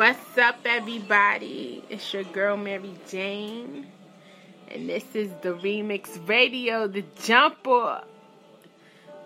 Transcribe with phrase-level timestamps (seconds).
[0.00, 1.84] What's up, everybody?
[1.90, 3.86] It's your girl Mary Jane,
[4.68, 8.00] and this is the Remix Radio, the jumper.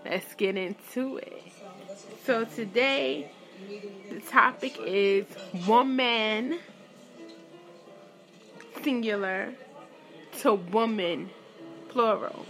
[0.05, 1.45] Let's get into it.
[2.27, 3.31] So, today,
[4.11, 5.27] the topic is
[5.69, 6.59] woman,
[8.83, 9.55] singular,
[10.41, 11.31] to woman,
[11.89, 12.47] plural.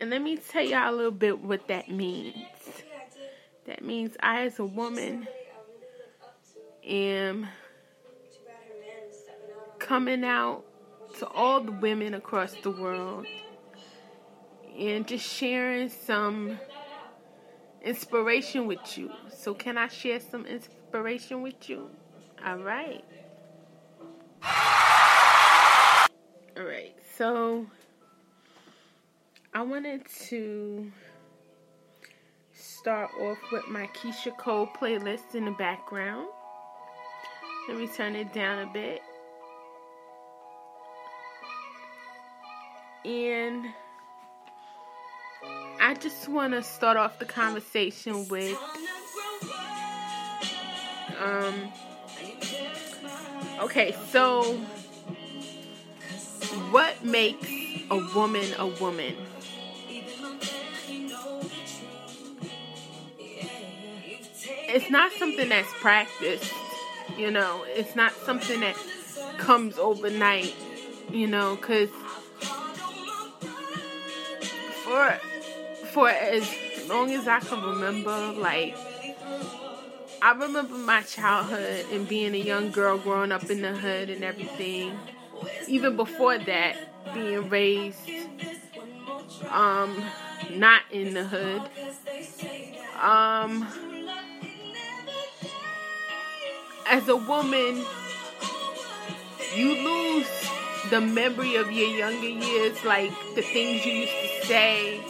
[0.00, 2.36] And let me tell y'all a little bit what that means.
[3.66, 5.26] That means I, as a woman,
[6.90, 7.46] am
[9.78, 10.64] coming out
[11.18, 13.26] to all the women across the world
[14.78, 16.58] and just sharing some
[17.82, 19.10] inspiration with you.
[19.32, 21.90] So, can I share some inspiration with you?
[22.44, 23.04] All right.
[26.56, 26.94] All right.
[27.16, 27.66] So,
[29.54, 30.90] I wanted to
[32.52, 36.28] start off with my Keyshia Cole playlist in the background.
[37.68, 39.02] Let me turn it down a bit.
[43.04, 43.66] And
[45.80, 48.58] I just want to start off the conversation with
[51.18, 51.72] um
[53.60, 54.42] okay, so
[56.70, 57.48] what makes
[57.90, 59.14] a woman a woman?
[64.72, 66.52] It's not something that's practiced
[67.16, 68.76] you know, it's not something that
[69.38, 70.54] comes overnight,
[71.10, 71.90] you know, because
[74.84, 75.18] for
[75.92, 76.48] for as
[76.88, 78.76] long as I can remember, like
[80.22, 84.22] I remember my childhood and being a young girl growing up in the hood and
[84.22, 84.98] everything.
[85.66, 86.76] Even before that,
[87.14, 87.98] being raised
[89.50, 90.04] um
[90.50, 91.62] not in the hood.
[93.00, 93.66] Um
[96.90, 97.84] as a woman,
[99.54, 100.50] you lose
[100.90, 105.00] the memory of your younger years, like the things you used to say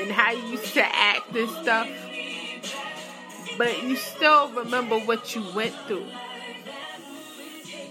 [0.00, 1.88] and how you used to act and stuff.
[3.58, 6.06] But you still remember what you went through.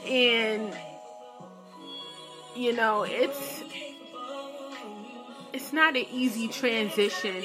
[0.07, 0.75] And
[2.55, 3.63] you know, it's
[5.53, 7.43] it's not an easy transition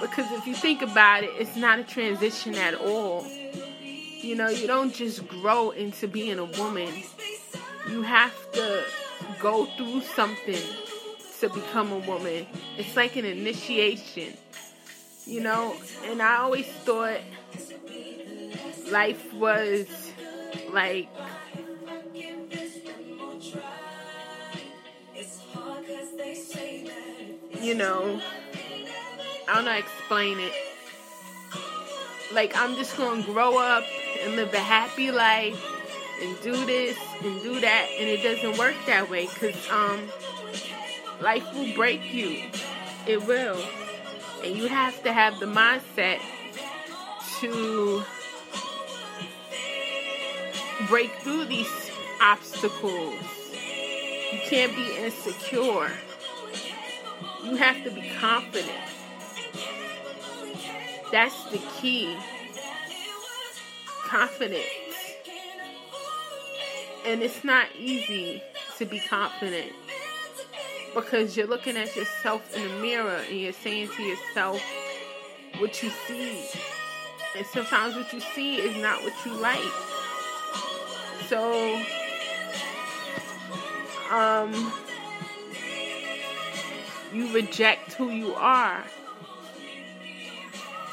[0.00, 3.26] because if you think about it, it's not a transition at all
[4.22, 6.92] you know, you don't just grow into being a woman.
[7.88, 8.84] You have to
[9.40, 10.62] go through something
[11.40, 12.46] to become a woman.
[12.78, 14.34] It's like an initiation,
[15.26, 15.74] you know.
[16.04, 17.20] And I always thought
[18.90, 19.86] life was
[20.70, 21.08] like
[27.60, 28.20] you know,
[29.48, 30.52] I don't know explain it.
[32.32, 33.84] Like I'm just gonna grow up
[34.20, 35.62] and live a happy life
[36.20, 40.08] and do this and do that and it doesn't work that way because um
[41.22, 42.44] life will break you.
[43.06, 43.62] It will.
[44.44, 46.20] And you have to have the mindset
[47.40, 48.02] to
[50.88, 51.90] break through these
[52.20, 53.14] obstacles.
[54.32, 55.90] You can't be insecure.
[57.44, 58.70] You have to be confident.
[61.12, 62.16] That's the key
[64.12, 64.66] confidence.
[67.06, 68.42] And it's not easy
[68.76, 69.72] to be confident
[70.94, 74.62] because you're looking at yourself in the mirror and you're saying to yourself
[75.58, 76.44] what you see.
[77.36, 79.58] And sometimes what you see is not what you like.
[81.28, 81.82] So,
[84.10, 84.72] um,
[87.14, 88.84] you reject who you are.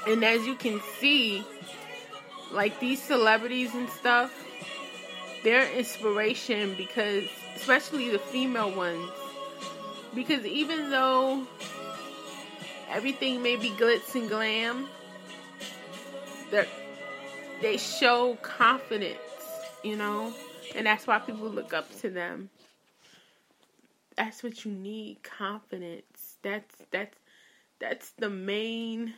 [0.08, 1.44] And as you can see,
[2.52, 4.34] like these celebrities and stuff,
[5.44, 7.26] they're inspiration because,
[7.56, 9.10] especially the female ones,
[10.14, 11.46] because even though
[12.90, 14.88] everything may be glitz and glam,
[16.52, 16.68] they
[17.62, 19.20] they show confidence
[19.84, 20.34] you know?
[20.76, 22.50] And that's why people look up to them.
[24.16, 26.38] That's what you need, confidence.
[26.42, 27.18] That's that's
[27.80, 29.14] that's the main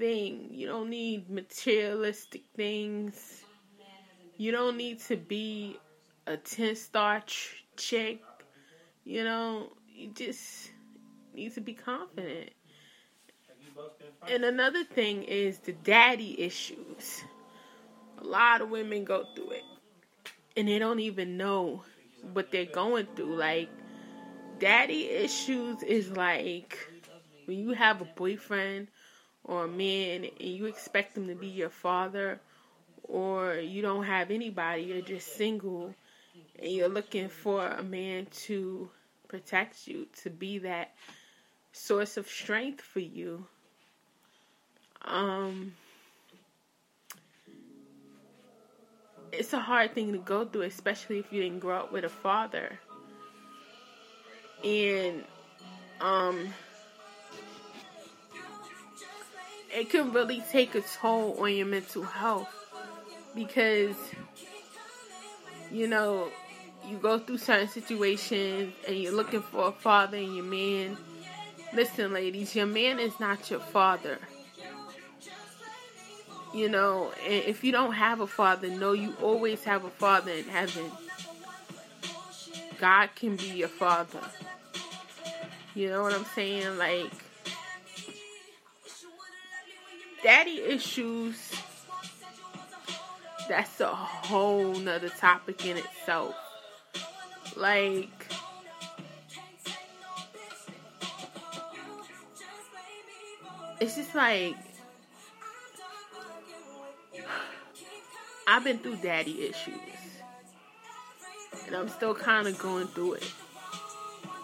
[0.00, 0.48] thing.
[0.52, 3.44] You don't need materialistic things.
[4.38, 5.78] You don't need to be
[6.26, 8.20] a 10 star ch- chick.
[9.04, 10.70] You know, you just
[11.34, 12.50] need to be confident.
[14.26, 17.22] And another thing is the daddy issues.
[18.18, 19.64] A lot of women go through it.
[20.56, 21.84] And they don't even know
[22.32, 23.36] what they're going through.
[23.36, 23.68] Like,
[24.58, 26.78] daddy issues is like
[27.46, 28.88] when you have a boyfriend
[29.50, 32.38] or a man and you expect them to be your father
[33.02, 35.92] or you don't have anybody, you're just single
[36.62, 38.88] and you're looking for a man to
[39.26, 40.94] protect you, to be that
[41.72, 43.44] source of strength for you.
[45.04, 45.72] Um
[49.32, 52.08] it's a hard thing to go through, especially if you didn't grow up with a
[52.08, 52.78] father.
[54.62, 55.24] And
[56.00, 56.54] um
[59.72, 62.48] it can really take a toll on your mental health
[63.34, 63.96] because
[65.70, 66.28] you know
[66.88, 70.96] you go through certain situations and you're looking for a father and your man.
[71.72, 74.18] Listen ladies your man is not your father.
[76.52, 80.32] You know and if you don't have a father know you always have a father
[80.32, 80.90] in heaven.
[82.80, 84.20] God can be your father.
[85.74, 86.76] You know what i'm saying?
[86.78, 87.12] Like
[90.22, 91.52] daddy issues
[93.50, 96.36] that's a whole nother topic in itself.
[97.56, 98.08] Like
[103.80, 104.54] it's just like
[108.46, 109.74] I've been through daddy issues.
[111.66, 113.32] And I'm still kind of going through it.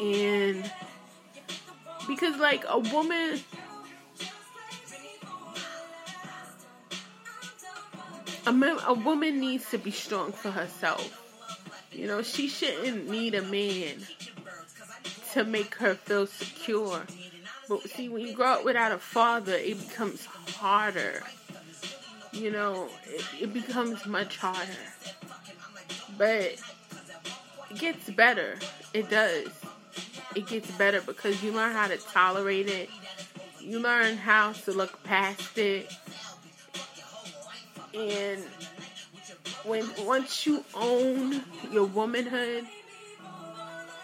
[0.00, 0.70] And
[2.08, 3.40] because like a woman
[8.46, 11.22] a, man, a woman needs to be strong for herself.
[11.92, 13.96] You know, she shouldn't need a man
[15.32, 17.02] to make her feel secure.
[17.68, 21.22] But see, when you grow up without a father, it becomes harder.
[22.32, 24.60] You know, it, it becomes much harder.
[26.16, 26.56] But
[27.70, 28.56] it gets better.
[28.94, 29.48] It does.
[30.34, 32.90] It gets better because you learn how to tolerate it.
[33.58, 35.90] You learn how to look past it
[37.96, 38.44] and
[39.64, 42.66] when once you own your womanhood,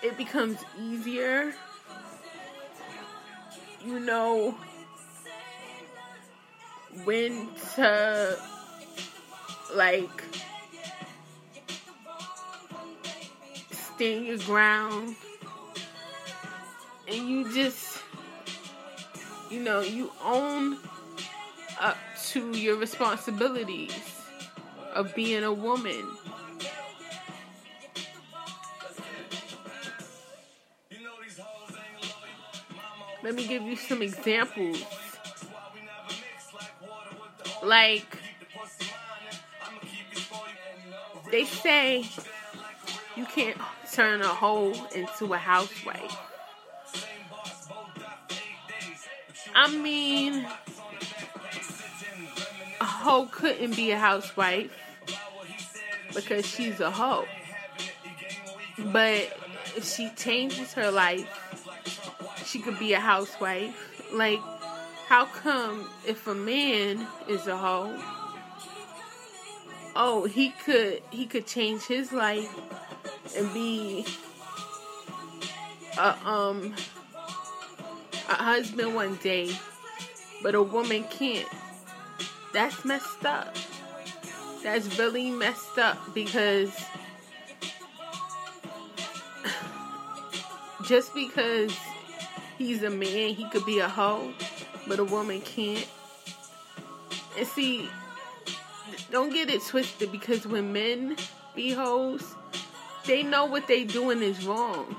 [0.02, 1.52] it becomes easier.
[3.84, 4.54] You know
[7.04, 8.38] when to
[9.74, 10.22] like
[13.70, 15.16] stand your ground
[17.08, 17.98] and you just
[19.50, 20.78] you know you own
[22.32, 23.92] to your responsibilities
[24.94, 26.06] of being a woman.
[33.22, 34.82] Let me give you some examples.
[37.62, 38.18] Like,
[41.30, 42.06] they say
[43.14, 43.58] you can't
[43.92, 46.16] turn a hoe into a housewife.
[49.54, 50.46] I mean,
[53.02, 54.70] hoe couldn't be a housewife
[56.14, 57.26] because she's a hoe.
[58.78, 59.36] But
[59.76, 61.26] if she changes her life,
[62.46, 63.74] she could be a housewife.
[64.12, 64.40] Like,
[65.08, 67.98] how come if a man is a hoe,
[69.96, 72.48] oh, he could he could change his life
[73.36, 74.06] and be
[75.98, 76.74] a um
[78.28, 79.50] a husband one day,
[80.42, 81.48] but a woman can't.
[82.52, 83.56] That's messed up.
[84.62, 86.70] That's really messed up because
[90.86, 91.74] just because
[92.58, 94.32] he's a man, he could be a hoe,
[94.86, 95.88] but a woman can't.
[97.38, 97.88] And see,
[99.10, 101.16] don't get it twisted because when men
[101.56, 102.34] be hoes,
[103.06, 104.94] they know what they doing is wrong.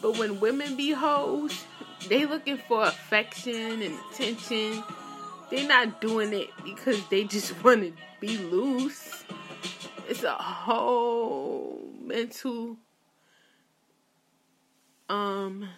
[0.00, 1.64] But when women be hoes,
[2.08, 4.84] they looking for affection and attention
[5.50, 9.24] they're not doing it because they just want to be loose.
[10.08, 12.76] It's a whole mental
[15.08, 15.68] um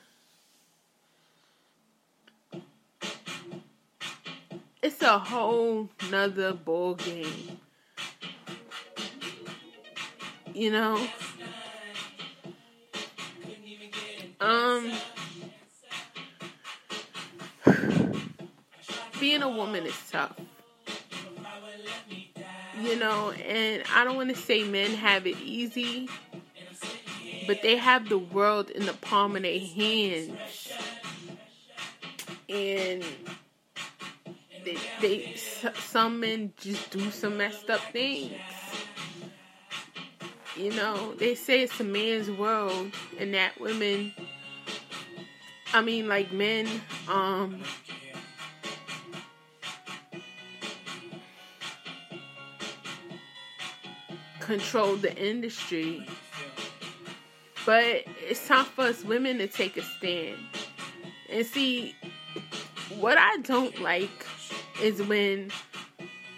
[4.82, 7.58] it's a whole nother ball game
[10.54, 11.06] You know?
[14.40, 14.92] Um
[19.20, 20.36] being a woman is tough.
[22.80, 26.08] You know, and I don't want to say men have it easy,
[27.46, 30.72] but they have the world in the palm of their hands.
[32.48, 33.04] And
[34.64, 38.32] they, they some men just do some messed up things.
[40.56, 44.12] You know, they say it's a man's world and that women
[45.72, 46.66] I mean like men
[47.08, 47.60] um
[54.48, 56.04] control the industry.
[57.66, 57.84] But
[58.26, 60.38] it's time for us women to take a stand.
[61.28, 61.94] And see,
[62.98, 64.26] what I don't like
[64.82, 65.50] is when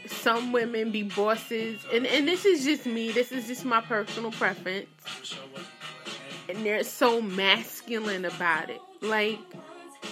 [0.08, 4.32] some women be bosses, and, and this is just me, this is just my personal
[4.32, 4.88] preference.
[6.48, 8.80] And they're so masculine about it.
[9.00, 9.38] Like,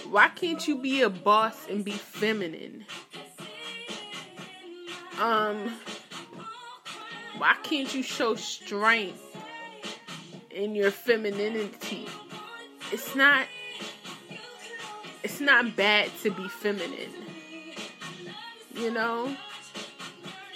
[0.09, 2.85] why can't you be a boss and be feminine?
[5.19, 5.75] Um,
[7.39, 9.37] why can't you show strength
[10.51, 12.05] in your femininity?
[12.91, 13.47] It's not
[15.23, 17.13] it's not bad to be feminine.
[18.75, 19.35] You know?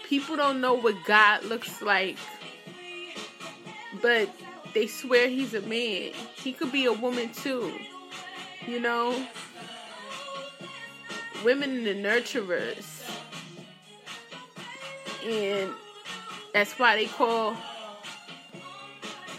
[0.08, 2.18] People don't know what God looks like.
[4.02, 4.30] But
[4.74, 6.12] they swear he's a man.
[6.36, 7.74] He could be a woman too.
[8.68, 9.26] You know?
[11.46, 12.90] Women the nurturers.
[15.26, 15.72] And
[16.54, 17.58] that's why they call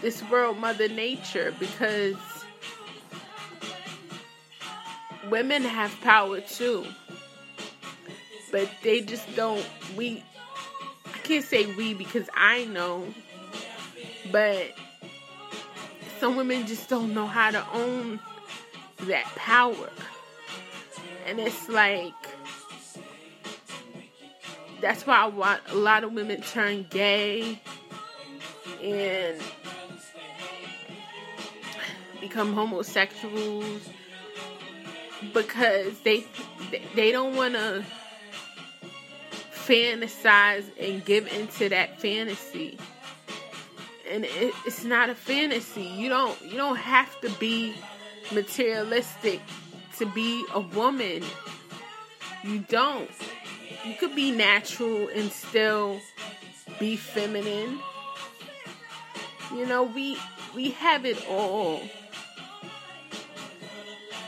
[0.01, 2.15] this world Mother Nature because
[5.29, 6.85] women have power too.
[8.51, 9.65] But they just don't,
[9.97, 10.23] we,
[11.07, 13.05] I can't say we because I know,
[14.31, 14.67] but
[16.19, 18.19] some women just don't know how to own
[19.01, 19.89] that power.
[21.25, 22.13] And it's like,
[24.85, 27.59] that's why I want a lot of women turn gay
[28.83, 29.41] and
[32.21, 33.89] become homosexuals
[35.33, 36.27] because they
[36.93, 37.83] they don't want to
[39.51, 42.77] fantasize and give into that fantasy.
[44.07, 45.81] And it, it's not a fantasy.
[45.81, 47.73] You don't you don't have to be
[48.31, 49.41] materialistic
[49.97, 51.23] to be a woman.
[52.43, 53.09] You don't
[53.85, 55.99] you could be natural and still
[56.79, 57.79] be feminine.
[59.53, 60.17] You know, we
[60.55, 61.81] we have it all.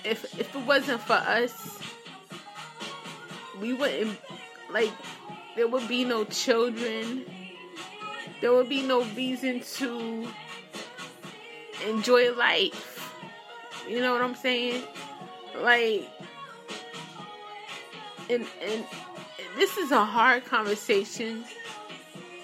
[0.03, 1.79] If if it wasn't for us,
[3.59, 4.19] we wouldn't
[4.71, 4.91] like
[5.55, 7.25] there would be no children.
[8.41, 10.27] There would be no reason to
[11.87, 13.11] enjoy life.
[13.87, 14.83] You know what I'm saying?
[15.59, 16.07] Like
[18.29, 18.85] and and
[19.57, 21.43] this is a hard conversation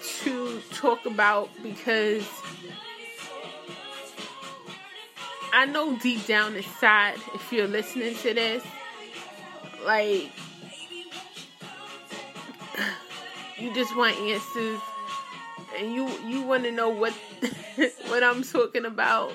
[0.02, 2.28] to talk about because
[5.52, 8.64] I know deep down inside, if you're listening to this,
[9.84, 10.28] like,
[13.58, 14.80] you just want answers
[15.78, 17.12] and you you want to know what
[18.08, 19.32] what I'm talking about.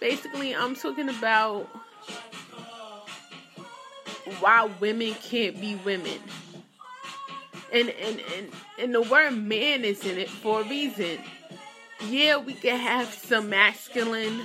[0.00, 1.68] Basically, I'm talking about
[4.38, 6.18] why women can't be women
[7.72, 8.48] and and and
[8.78, 11.18] and the word man is in it for a reason.
[12.08, 14.42] Yeah, we can have some masculine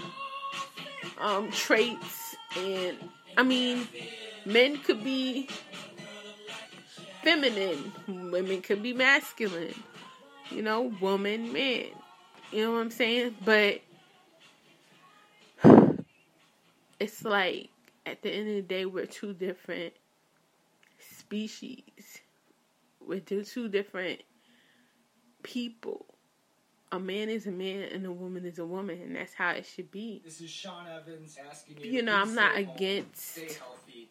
[1.20, 2.98] um traits and
[3.38, 3.88] I mean
[4.46, 5.48] men could be
[7.24, 9.74] feminine, women could be masculine.
[10.52, 11.88] You know, woman, man.
[12.52, 13.36] You know what I'm saying?
[13.44, 13.82] But
[17.00, 17.70] it's like
[18.06, 19.94] at the end of the day we're two different
[21.00, 22.15] species
[23.08, 24.22] with two different
[25.44, 26.06] people.
[26.92, 29.66] A man is a man and a woman is a woman, and that's how it
[29.66, 30.22] should be.
[30.24, 31.92] This is Sean Evans asking you.
[31.92, 33.40] You know, I'm not against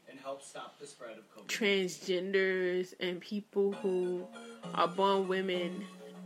[0.08, 1.46] and help stop the spread of COVID.
[1.46, 4.26] Transgenders and people who
[4.74, 5.84] are born women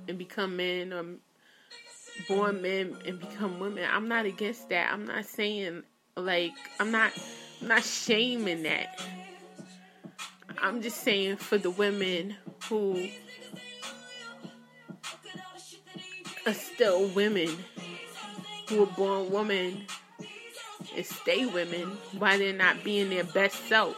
[0.08, 1.04] and become men, or
[2.26, 3.88] born men and become women.
[3.90, 4.92] I'm not against that.
[4.92, 5.82] I'm not saying
[6.16, 7.12] like I'm not.
[7.60, 9.00] I'm not shaming that.
[10.60, 12.36] I'm just saying for the women
[12.68, 13.08] who
[16.46, 17.48] are still women,
[18.68, 19.86] who are born women
[20.96, 23.96] and stay women, why they're not being their best self.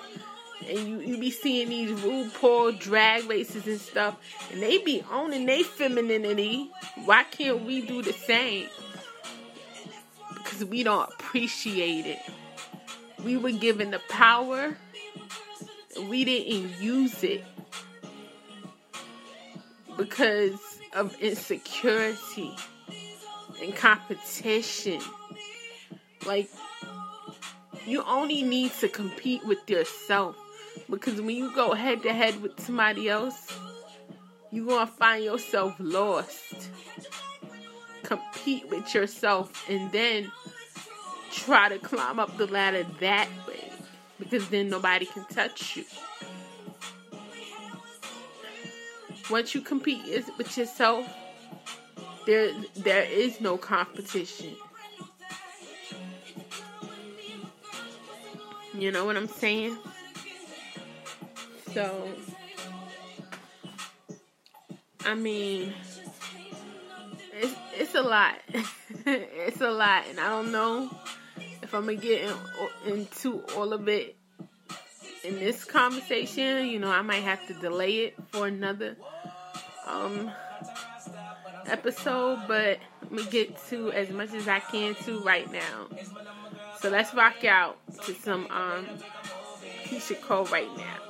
[0.69, 4.17] and you, you be seeing these RuPaul drag races and stuff,
[4.53, 6.71] and they be owning their femininity.
[7.05, 8.69] Why can't we do the same?
[10.35, 12.21] Because we don't appreciate it.
[13.25, 14.77] We were given the power,
[16.09, 17.45] we didn't use it
[19.97, 20.59] because
[20.95, 22.55] of insecurity
[23.63, 25.01] and competition.
[26.27, 26.49] Like,
[27.87, 30.37] you only need to compete with yourself
[30.89, 33.53] because when you go head to head with somebody else,
[34.51, 36.71] you're going to find yourself lost.
[38.03, 40.31] Compete with yourself and then
[41.31, 43.29] try to climb up the ladder that
[44.21, 45.85] because then nobody can touch you.
[49.31, 51.09] Once you compete with yourself,
[52.27, 54.55] there there is no competition.
[58.75, 59.77] You know what I'm saying?
[61.73, 62.09] So
[65.05, 65.73] I mean
[67.33, 68.35] it's it's a lot.
[69.07, 70.91] it's a lot and I don't know
[71.71, 72.29] if I'm gonna get
[72.85, 74.17] in, into all of it
[75.23, 76.67] in this conversation.
[76.67, 78.97] You know, I might have to delay it for another
[79.87, 80.33] um
[81.67, 85.87] episode, but I'm gonna get to as much as I can to right now.
[86.81, 88.89] So let's rock out to some um
[89.85, 91.10] Keyshia Cole right now.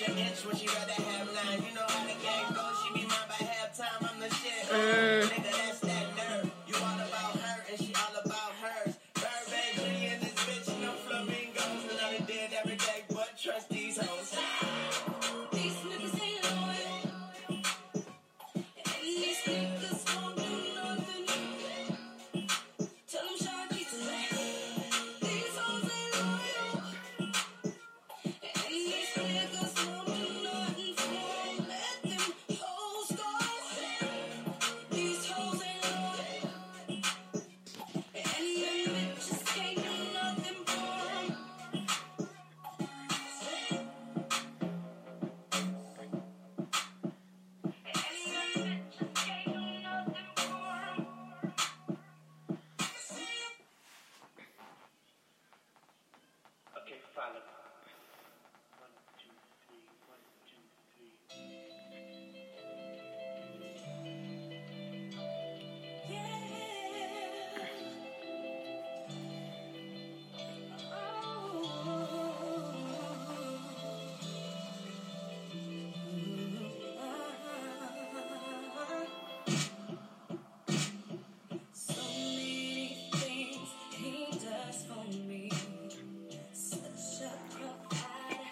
[0.00, 1.64] extra inch when she rather have nine.
[1.66, 2.77] You know how the game goes.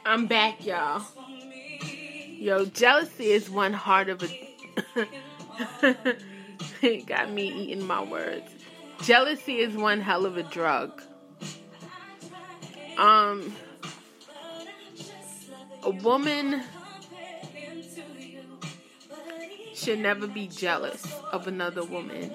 [0.06, 1.02] I'm back, y'all.
[2.38, 5.08] Yo, jealousy is one heart of a.
[6.80, 8.48] it got me eating my words.
[9.02, 11.02] Jealousy is one hell of a drug.
[12.96, 13.52] Um,
[15.82, 16.62] a woman
[19.74, 22.32] should never be jealous of another woman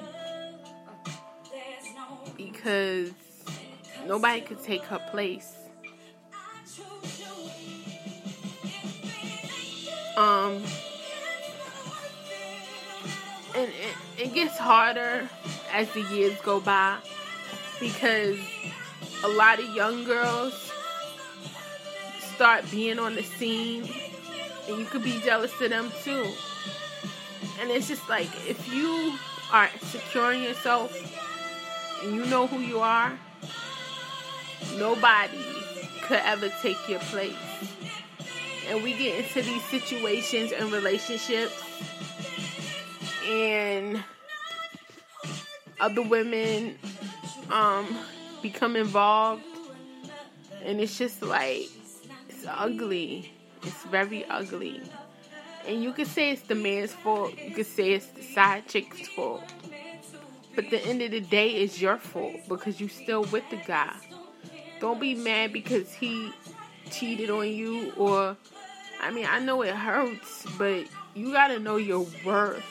[2.36, 3.14] because
[4.06, 5.56] nobody could take her place.
[10.18, 10.64] Um,
[13.56, 15.30] and it, it gets harder
[15.72, 16.98] as the years go by
[17.80, 18.38] because
[19.24, 20.72] a lot of young girls
[22.36, 23.90] start being on the scene
[24.68, 26.28] and you could be jealous of them too.
[27.60, 29.14] And it's just like if you
[29.52, 30.92] are securing yourself
[32.04, 33.18] and you know who you are,
[34.78, 35.38] nobody
[36.04, 37.36] could ever take your place
[38.72, 41.62] and we get into these situations and relationships
[43.28, 44.02] and
[45.82, 46.78] other women
[47.50, 47.86] um
[48.42, 49.44] become involved.
[50.64, 51.68] And it's just like
[52.30, 53.34] it's ugly.
[53.64, 54.82] It's very ugly.
[55.68, 57.38] And you could say it's the man's fault.
[57.38, 59.44] You could say it's the side chick's fault.
[60.56, 63.94] But the end of the day it's your fault because you still with the guy.
[64.80, 66.32] Don't be mad because he
[66.90, 68.38] cheated on you or
[69.02, 70.86] I mean, I know it hurts, but
[71.16, 72.64] you got to know your worth.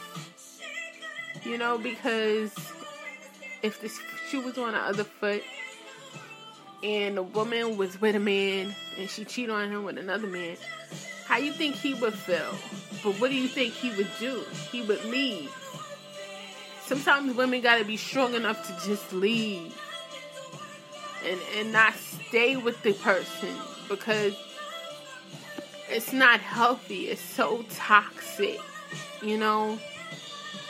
[1.44, 2.54] You know, because
[3.62, 5.42] if this shoe was on the other foot
[6.82, 10.56] and the woman was with a man and she cheated on him with another man,
[11.26, 12.54] how you think he would feel?
[13.02, 14.42] But what do you think he would do?
[14.70, 15.50] He would leave.
[16.84, 19.76] Sometimes women got to be strong enough to just leave
[21.28, 23.54] and and not stay with the person
[23.88, 24.34] because
[25.90, 27.08] it's not healthy.
[27.08, 28.58] It's so toxic.
[29.22, 29.78] You know,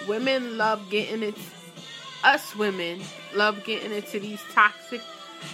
[0.09, 1.37] women love getting it.
[2.25, 3.01] Us women
[3.35, 5.01] love getting into these toxic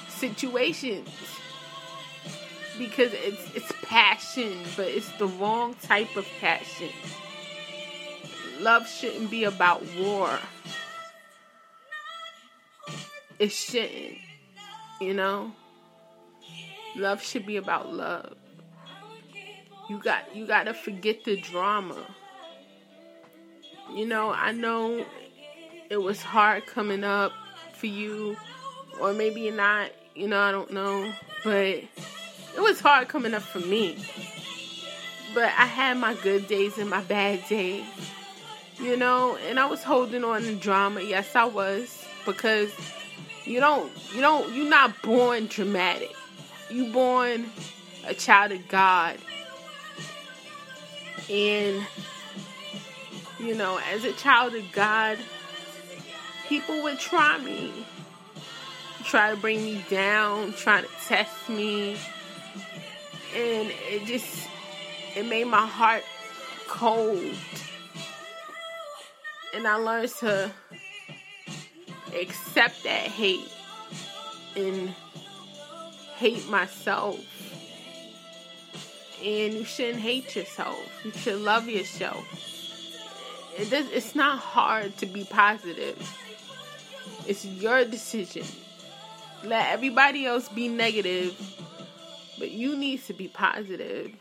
[0.09, 1.09] situations
[2.79, 6.91] because it's it's passion, but it's the wrong type of passion.
[8.61, 10.31] Love shouldn't be about war.
[13.39, 14.19] It shouldn't.
[15.01, 15.53] You know?
[16.97, 18.37] Love should be about love.
[19.89, 22.07] You got you got to forget the drama.
[23.95, 25.05] You know, I know
[25.91, 27.33] it was hard coming up
[27.75, 28.37] for you
[29.01, 31.13] or maybe not, you know, I don't know,
[31.45, 31.89] but it
[32.59, 33.97] was hard coming up for me.
[35.35, 37.85] But I had my good days and my bad days.
[38.79, 41.01] You know, and I was holding on to drama.
[41.01, 42.71] Yes, I was because
[43.45, 46.15] you don't you don't you're not born dramatic.
[46.69, 47.47] You born
[48.07, 49.17] a child of God.
[51.31, 51.87] And
[53.39, 55.19] you know, as a child of God,
[56.49, 57.73] people would try me.
[59.05, 61.97] Try to bring me down, try to test me.
[63.35, 64.49] And it just
[65.15, 66.03] it made my heart
[66.69, 67.35] cold.
[69.55, 70.51] And I learned to
[72.15, 73.49] accept that hate
[74.57, 74.91] and
[76.17, 77.36] hate myself.
[79.27, 80.79] And you shouldn't hate yourself.
[81.05, 82.25] You should love yourself.
[83.59, 85.99] It does, it's not hard to be positive.
[87.27, 88.47] It's your decision.
[89.43, 91.35] Let everybody else be negative,
[92.39, 94.13] but you need to be positive.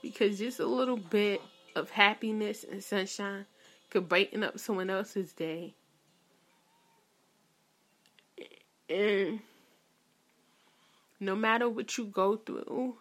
[0.00, 1.42] Because just a little bit
[1.76, 3.44] of happiness and sunshine
[3.90, 5.74] could brighten up someone else's day.
[8.88, 9.40] And
[11.20, 12.96] no matter what you go through,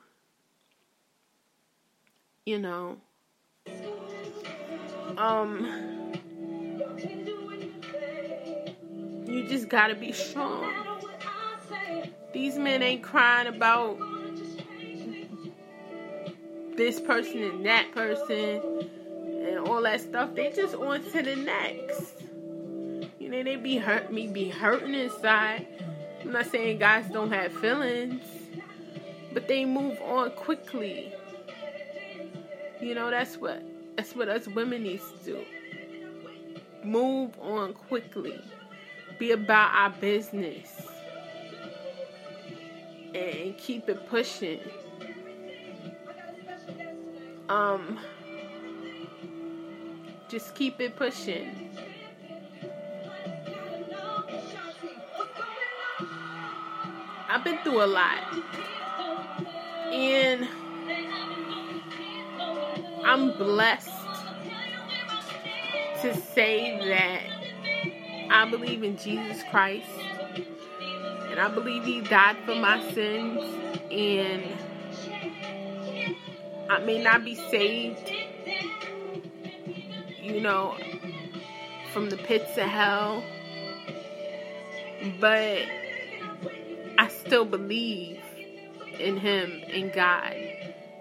[2.48, 2.96] you know,
[5.18, 6.14] um,
[9.26, 10.74] you just gotta be strong.
[12.32, 14.00] These men ain't crying about
[16.78, 18.90] this person and that person
[19.46, 20.34] and all that stuff.
[20.34, 22.24] They just on to the next.
[23.20, 25.68] You know, they be hurt me be hurting inside.
[26.22, 28.24] I'm not saying guys don't have feelings,
[29.34, 31.12] but they move on quickly.
[32.82, 33.64] You know, that's what
[33.96, 35.46] that's what us women need to do.
[36.84, 38.40] Move on quickly.
[39.18, 40.88] Be about our business.
[43.16, 44.60] And keep it pushing.
[47.50, 48.00] Um
[50.30, 51.68] just keep it pushing.
[57.30, 58.24] I've been through a lot.
[59.92, 60.48] And
[63.10, 63.90] I'm blessed
[66.02, 67.22] to say that
[68.30, 69.88] I believe in Jesus Christ.
[71.30, 73.42] And I believe He died for my sins.
[73.90, 74.44] And
[76.70, 78.12] I may not be saved,
[80.22, 80.76] you know,
[81.94, 83.24] from the pits of hell.
[85.22, 85.60] But
[86.98, 88.20] I still believe
[89.00, 90.36] in Him and God.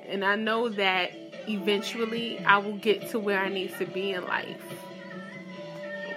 [0.07, 4.25] And I know that eventually I will get to where I need to be in
[4.25, 4.61] life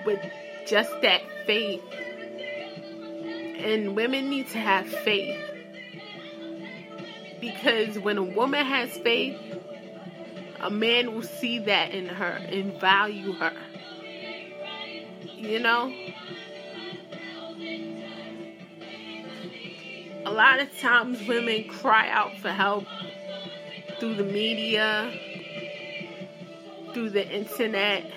[0.06, 0.20] with
[0.68, 1.84] just that faith.
[3.58, 5.40] And women need to have faith.
[7.42, 9.38] Because when a woman has faith,
[10.60, 13.54] a man will see that in her and value her.
[15.36, 15.94] You know?
[20.26, 22.86] a lot of times women cry out for help
[24.00, 25.12] through the media,
[26.94, 28.12] through the internet,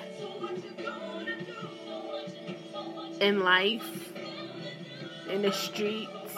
[3.20, 4.12] in life,
[5.28, 6.36] in the streets,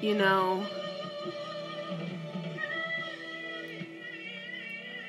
[0.00, 0.64] you know,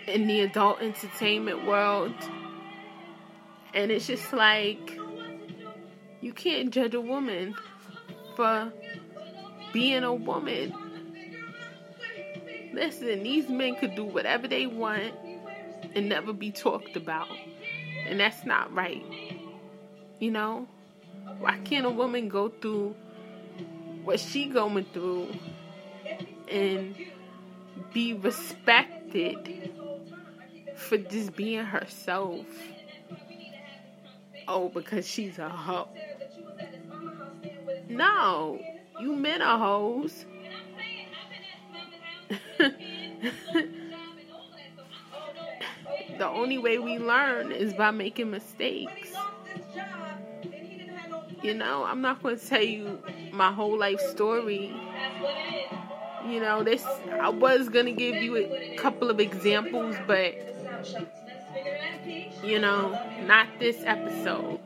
[0.08, 2.14] in the adult entertainment world.
[3.74, 4.98] And it's just like,
[6.22, 7.56] you can't judge a woman
[8.36, 8.74] for
[9.72, 10.74] being a woman.
[12.80, 15.14] Listen, these men could do whatever they want
[15.94, 17.28] and never be talked about.
[18.08, 19.04] And that's not right.
[20.20, 20.66] You know?
[21.40, 22.96] Why can't a woman go through
[24.06, 25.28] what she going through
[26.50, 26.96] and
[27.94, 29.74] be respected
[30.78, 32.46] for just being herself?
[34.48, 35.90] Oh, because she's a hoe.
[37.90, 38.58] No,
[39.02, 40.26] you men are hoes.
[46.18, 49.14] the only way we learn is by making mistakes.
[51.42, 53.00] You know, I'm not going to tell you
[53.32, 54.74] my whole life story.
[56.28, 60.36] You know, this I was going to give you a couple of examples, but
[62.44, 62.92] you know,
[63.26, 64.60] not this episode.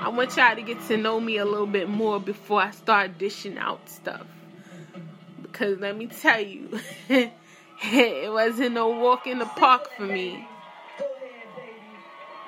[0.00, 3.18] I want y'all to get to know me a little bit more before I start
[3.18, 4.26] dishing out stuff.
[5.52, 10.48] Because let me tell you, it wasn't no walk in the park for me.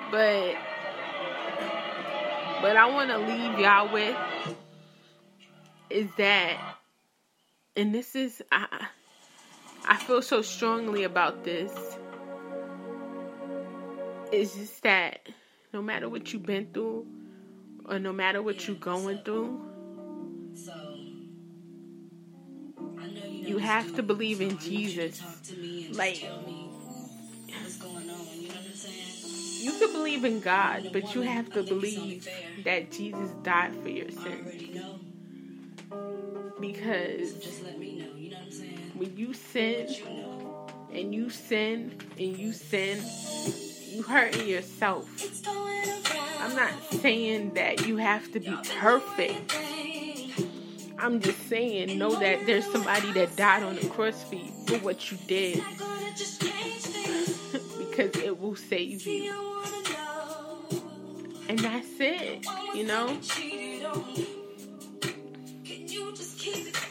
[0.09, 0.55] But
[2.61, 4.17] but I want to leave y'all with
[5.91, 6.57] is that
[7.75, 8.87] and this is I
[9.87, 11.71] I feel so strongly about this
[14.31, 15.29] is just that
[15.73, 17.05] no matter what you've been through
[17.85, 19.74] or no matter what you're going through
[23.47, 25.21] you have to believe in Jesus
[25.91, 26.21] like
[29.65, 32.27] you can believe in God, but you have to believe
[32.63, 34.63] that Jesus died for your sins.
[36.59, 37.33] Because
[38.95, 39.87] when you sin
[40.93, 43.01] and you sin and you sin,
[43.89, 45.09] you hurting yourself.
[46.39, 49.55] I'm not saying that you have to be perfect.
[50.97, 54.77] I'm just saying, know that there's somebody that died on the cross for you for
[54.79, 55.57] what you did.
[57.79, 59.33] because it will save you.
[61.47, 63.19] And that's it, you know?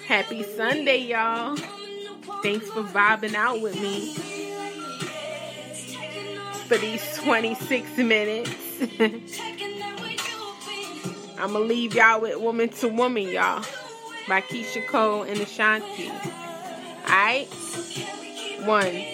[0.06, 1.56] Happy Sunday, y'all.
[2.42, 4.14] Thanks for vibing out with me
[6.66, 8.50] for these 26 minutes.
[11.38, 13.64] I'm to leave y'all with Woman to Woman, y'all,
[14.28, 16.10] by Keyshia Cole and Ashanti.
[17.08, 17.48] Alright?
[18.64, 19.13] One.